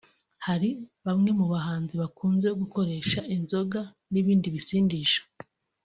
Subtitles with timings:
[0.45, 0.69] Hari
[1.05, 3.81] bamwe mu bahanzi bakunze gukoresha inzoga
[4.11, 5.21] n’ibindi bisindisha